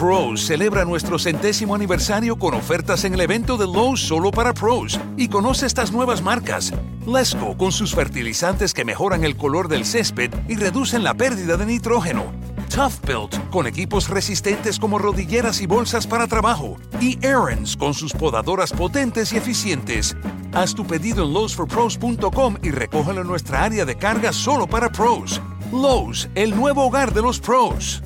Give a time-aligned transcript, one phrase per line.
[0.00, 4.98] Pros celebra nuestro centésimo aniversario con ofertas en el evento de Lowe's solo para pros
[5.18, 6.72] y conoce estas nuevas marcas.
[7.06, 11.66] Lesco con sus fertilizantes que mejoran el color del césped y reducen la pérdida de
[11.66, 12.32] nitrógeno.
[12.74, 16.78] Tough Built con equipos resistentes como rodilleras y bolsas para trabajo.
[16.98, 20.16] Y Aaron's con sus podadoras potentes y eficientes.
[20.54, 25.42] Haz tu pedido en lowesforpros.com y recógelo en nuestra área de carga solo para pros.
[25.70, 28.02] Lowe's, el nuevo hogar de los pros.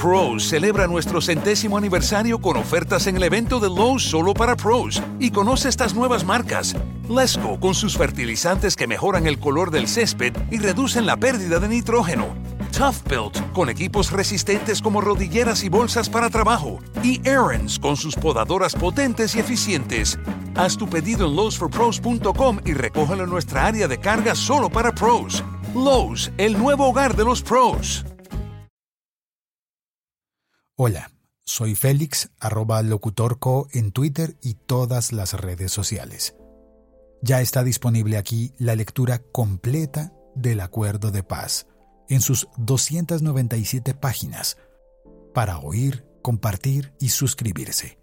[0.00, 5.02] Pros celebra nuestro centésimo aniversario con ofertas en el evento de Lowe's solo para pros
[5.18, 6.76] y conoce estas nuevas marcas.
[7.08, 11.66] Lesco con sus fertilizantes que mejoran el color del césped y reducen la pérdida de
[11.66, 12.28] nitrógeno.
[12.70, 16.78] Tough Built con equipos resistentes como rodilleras y bolsas para trabajo.
[17.02, 20.16] Y Aaron's con sus podadoras potentes y eficientes.
[20.54, 25.42] Haz tu pedido en lowesforpros.com y recógelo en nuestra área de carga solo para pros.
[25.74, 28.04] Lowe's, el nuevo hogar de los pros.
[30.80, 31.10] Hola,
[31.44, 36.36] soy Félix, arroba locutorco en Twitter y todas las redes sociales.
[37.20, 41.66] Ya está disponible aquí la lectura completa del Acuerdo de Paz
[42.08, 44.56] en sus 297 páginas
[45.34, 47.98] para oír, compartir y suscribirse.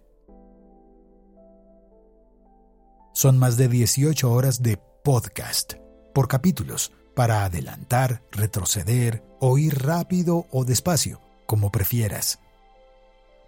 [3.14, 5.76] Son más de 18 horas de podcast
[6.14, 12.38] por capítulos para adelantar, retroceder, oír rápido o despacio, como prefieras.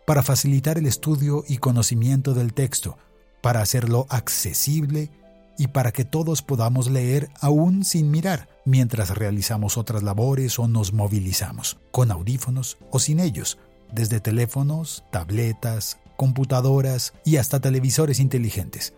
[0.09, 2.97] Para facilitar el estudio y conocimiento del texto,
[3.43, 5.11] para hacerlo accesible
[5.59, 10.95] y para que todos podamos leer aún sin mirar mientras realizamos otras labores o nos
[10.95, 13.59] movilizamos, con audífonos o sin ellos,
[13.93, 18.95] desde teléfonos, tabletas, computadoras y hasta televisores inteligentes.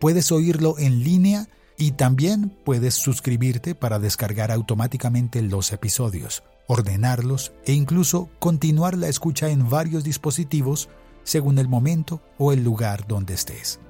[0.00, 7.72] Puedes oírlo en línea y también puedes suscribirte para descargar automáticamente los episodios, ordenarlos e
[7.72, 10.88] incluso continuar la escucha en varios dispositivos
[11.24, 13.80] según el momento o el lugar donde estés.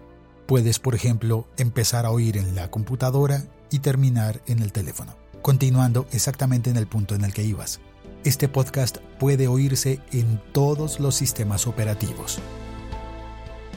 [0.46, 6.06] Puedes, por ejemplo, empezar a oír en la computadora y terminar en el teléfono, continuando
[6.10, 7.80] exactamente en el punto en el que ibas.
[8.24, 12.38] Este podcast puede oírse en todos los sistemas operativos.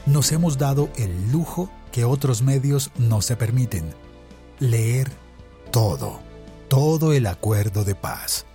[0.06, 3.84] Nos hemos dado el lujo que otros medios no se permiten.
[4.60, 5.10] Leer
[5.70, 6.20] todo,
[6.68, 8.46] todo el acuerdo de paz.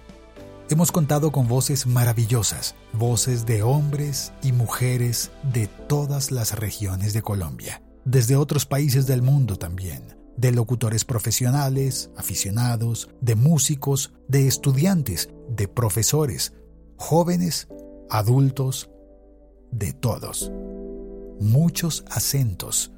[0.71, 7.23] Hemos contado con voces maravillosas, voces de hombres y mujeres de todas las regiones de
[7.23, 15.29] Colombia desde otros países del mundo también, de locutores profesionales, aficionados, de músicos, de estudiantes,
[15.47, 16.53] de profesores,
[16.97, 17.67] jóvenes,
[18.09, 18.89] adultos,
[19.71, 20.51] de todos.
[21.39, 22.91] Muchos acentos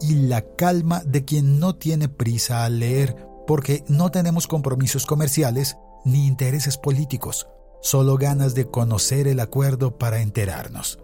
[0.00, 5.76] y la calma de quien no tiene prisa al leer porque no tenemos compromisos comerciales
[6.04, 7.48] ni intereses políticos,
[7.80, 10.98] solo ganas de conocer el acuerdo para enterarnos.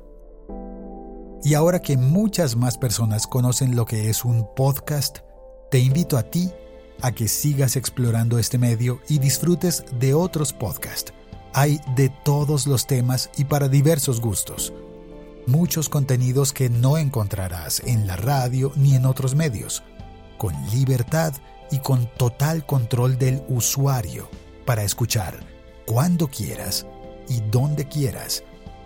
[1.43, 5.19] Y ahora que muchas más personas conocen lo que es un podcast,
[5.71, 6.51] te invito a ti
[7.03, 11.13] a que sigas explorando este medio y disfrutes de otros podcasts.
[11.53, 14.73] Hay de todos los temas y para diversos gustos.
[15.47, 19.83] Muchos contenidos que no encontrarás en la radio ni en otros medios,
[20.39, 21.35] con libertad
[21.71, 24.29] y con total control del usuario
[24.65, 25.41] para escuchar
[25.87, 26.87] cuando quieras
[27.29, 28.43] y donde quieras,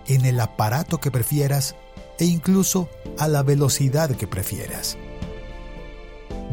[0.07, 1.77] en el aparato que prefieras
[2.19, 4.97] e incluso a la velocidad que prefieras.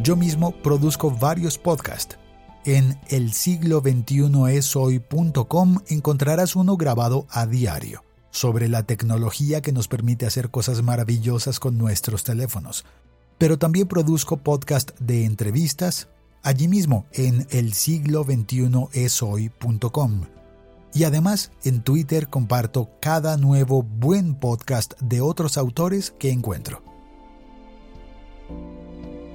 [0.02, 2.18] Yo mismo produzco varios podcasts.
[2.66, 9.88] En el siglo 21 esoy.com encontrarás uno grabado a diario sobre la tecnología que nos
[9.88, 12.84] permite hacer cosas maravillosas con nuestros teléfonos.
[13.38, 16.10] Pero también produzco podcast de entrevistas
[16.46, 20.22] allí mismo en el siglo 21 esoy.com
[20.94, 26.84] y además en Twitter comparto cada nuevo buen podcast de otros autores que encuentro.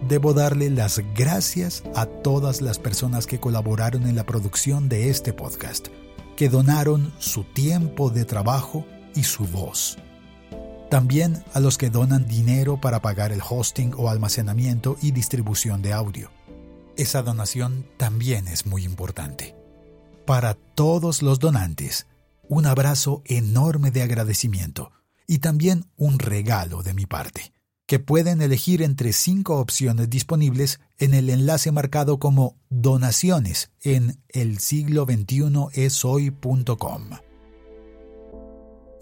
[0.09, 5.33] Debo darle las gracias a todas las personas que colaboraron en la producción de este
[5.33, 5.89] podcast,
[6.37, 9.99] que donaron su tiempo de trabajo y su voz.
[10.89, 15.93] También a los que donan dinero para pagar el hosting o almacenamiento y distribución de
[15.93, 16.31] audio.
[17.01, 19.57] Esa donación también es muy importante.
[20.27, 22.07] Para todos los donantes,
[22.47, 24.93] un abrazo enorme de agradecimiento
[25.27, 27.55] y también un regalo de mi parte,
[27.87, 34.59] que pueden elegir entre cinco opciones disponibles en el enlace marcado como donaciones en el
[34.59, 37.13] siglo 21 esoy.com.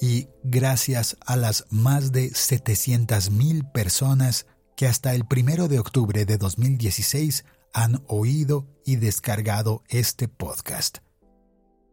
[0.00, 4.46] Y gracias a las más de 700.000 personas
[4.76, 7.44] que hasta el primero de octubre de 2016
[7.82, 10.98] han oído y descargado este podcast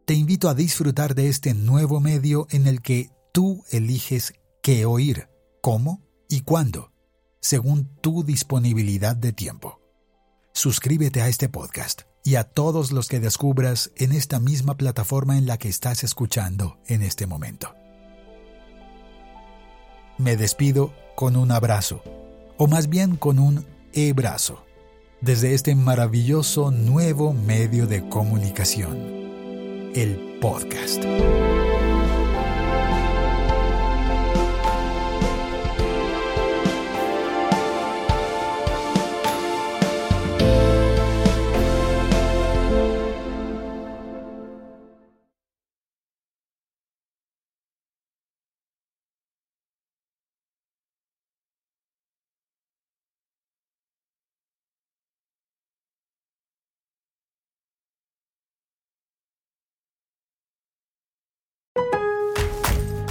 [0.06, 5.28] te invito a disfrutar de este nuevo medio en el que tú eliges qué oír,
[5.60, 6.92] cómo y cuándo,
[7.40, 9.80] según tu disponibilidad de tiempo.
[10.52, 15.46] Suscríbete a este podcast y a todos los que descubras en esta misma plataforma en
[15.46, 17.74] la que estás escuchando en este momento.
[20.18, 22.00] Me despido con un abrazo,
[22.58, 24.65] o más bien con un e-brazo,
[25.20, 28.96] desde este maravilloso nuevo medio de comunicación,
[29.94, 31.04] el podcast.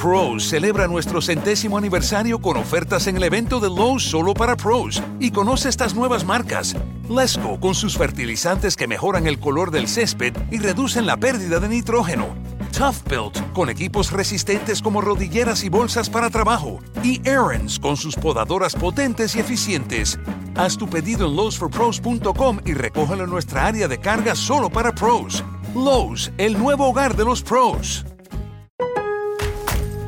[0.06, 5.02] Pros celebra nuestro centésimo aniversario con ofertas en el evento de Lowe's solo para pros
[5.20, 6.76] y conoce estas nuevas marcas.
[7.10, 11.70] Lesco con sus fertilizantes que mejoran el color del césped y reducen la pérdida de
[11.70, 12.36] nitrógeno.
[12.72, 16.82] Tough Built con equipos resistentes como rodilleras y bolsas para trabajo.
[17.02, 20.20] Y Aaron's con sus podadoras potentes y eficientes.
[20.54, 25.44] Haz tu pedido en lowesforpros.com y recógelo en nuestra área de carga solo para pros.
[25.74, 28.06] Lowe's, el nuevo hogar de los pros.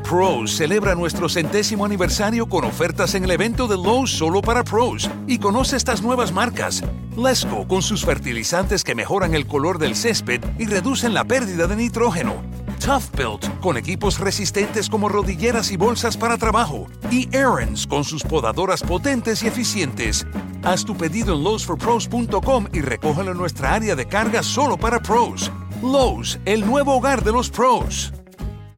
[0.08, 5.10] Pros celebra nuestro centésimo aniversario con ofertas en el evento de Lowe's solo para pros
[5.26, 6.82] y conoce estas nuevas marcas.
[7.14, 11.76] Lesco con sus fertilizantes que mejoran el color del césped y reducen la pérdida de
[11.76, 12.36] nitrógeno.
[12.82, 16.86] Tough Built con equipos resistentes como rodilleras y bolsas para trabajo.
[17.10, 20.26] Y Aaron's con sus podadoras potentes y eficientes.
[20.62, 25.52] Haz tu pedido en lowesforpros.com y recógelo en nuestra área de carga solo para pros.
[25.82, 28.14] Lowe's, el nuevo hogar de los pros.